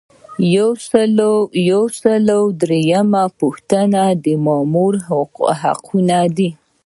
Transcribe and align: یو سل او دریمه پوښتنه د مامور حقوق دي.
یو 1.71 1.83
سل 1.99 2.27
او 2.39 2.43
دریمه 2.61 3.23
پوښتنه 3.39 4.03
د 4.23 4.25
مامور 4.45 4.93
حقوق 5.07 5.83
دي. 6.37 6.49